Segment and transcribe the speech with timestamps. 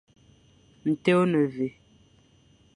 [0.91, 1.67] Nten ô ne mvè.